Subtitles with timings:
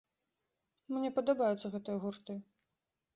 [0.95, 2.39] Мне падабаюцца гэтыя гурты.